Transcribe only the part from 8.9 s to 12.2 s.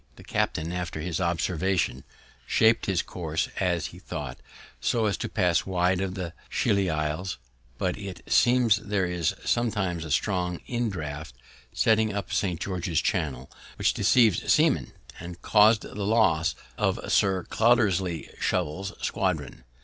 is sometimes a strong indraught setting